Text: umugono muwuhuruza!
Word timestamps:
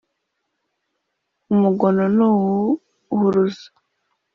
umugono 1.53 2.03
muwuhuruza! 2.43 3.67